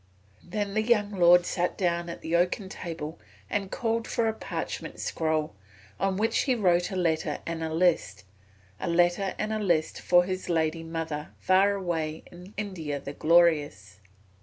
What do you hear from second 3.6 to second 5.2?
called for a parchment